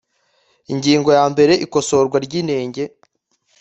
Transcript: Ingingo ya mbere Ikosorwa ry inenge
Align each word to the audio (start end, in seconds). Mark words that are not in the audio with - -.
Ingingo 0.71 1.09
ya 1.17 1.25
mbere 1.33 1.53
Ikosorwa 1.65 2.17
ry 2.25 2.33
inenge 2.41 2.83